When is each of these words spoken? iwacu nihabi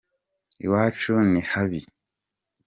iwacu 0.65 1.13
nihabi 1.31 1.79